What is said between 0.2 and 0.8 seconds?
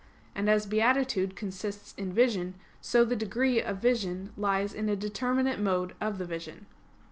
And as